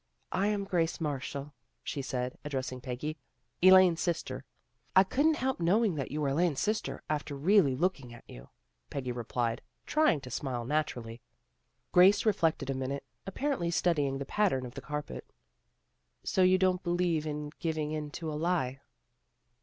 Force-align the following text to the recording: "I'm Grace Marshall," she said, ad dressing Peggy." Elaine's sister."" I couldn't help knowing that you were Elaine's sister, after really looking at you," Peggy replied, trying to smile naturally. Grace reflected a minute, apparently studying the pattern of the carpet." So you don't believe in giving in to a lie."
"I'm 0.45 0.63
Grace 0.63 0.99
Marshall," 0.99 1.53
she 1.83 2.01
said, 2.01 2.35
ad 2.43 2.49
dressing 2.49 2.81
Peggy." 2.81 3.17
Elaine's 3.61 4.01
sister."" 4.01 4.43
I 4.95 5.03
couldn't 5.03 5.35
help 5.35 5.59
knowing 5.59 5.93
that 5.93 6.09
you 6.09 6.21
were 6.21 6.29
Elaine's 6.29 6.59
sister, 6.59 7.03
after 7.07 7.35
really 7.37 7.75
looking 7.75 8.11
at 8.11 8.27
you," 8.27 8.49
Peggy 8.89 9.11
replied, 9.11 9.61
trying 9.85 10.19
to 10.21 10.31
smile 10.31 10.65
naturally. 10.65 11.21
Grace 11.91 12.25
reflected 12.25 12.71
a 12.71 12.73
minute, 12.73 13.03
apparently 13.27 13.69
studying 13.69 14.17
the 14.17 14.25
pattern 14.25 14.65
of 14.65 14.73
the 14.73 14.81
carpet." 14.81 15.23
So 16.33 16.41
you 16.41 16.57
don't 16.57 16.81
believe 16.81 17.27
in 17.27 17.51
giving 17.59 17.91
in 17.91 18.09
to 18.09 18.31
a 18.31 18.33
lie." 18.33 18.79